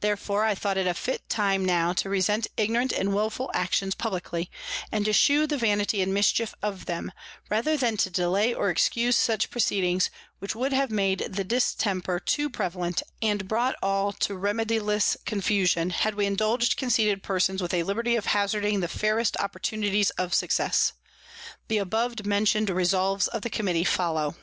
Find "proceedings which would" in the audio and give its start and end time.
9.50-10.72